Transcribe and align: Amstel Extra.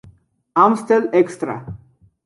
Amstel 0.63 1.11
Extra. 1.13 1.55